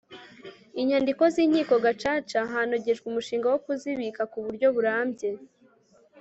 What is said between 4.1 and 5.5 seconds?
ku buryo burambye